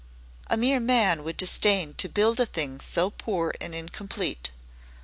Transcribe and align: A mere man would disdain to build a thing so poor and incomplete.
A 0.47 0.57
mere 0.57 0.79
man 0.79 1.23
would 1.23 1.37
disdain 1.37 1.93
to 1.99 2.09
build 2.09 2.39
a 2.39 2.47
thing 2.47 2.79
so 2.79 3.11
poor 3.11 3.53
and 3.61 3.75
incomplete. 3.75 4.49